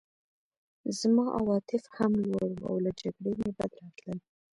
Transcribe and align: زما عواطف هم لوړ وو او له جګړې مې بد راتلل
زما 0.99 1.25
عواطف 1.37 1.83
هم 1.97 2.11
لوړ 2.29 2.49
وو 2.57 2.67
او 2.69 2.75
له 2.85 2.91
جګړې 3.01 3.33
مې 3.39 3.49
بد 3.57 3.71
راتلل 3.79 4.19